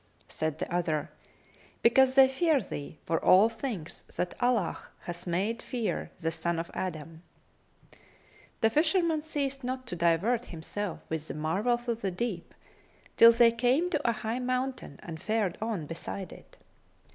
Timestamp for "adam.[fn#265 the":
6.73-8.69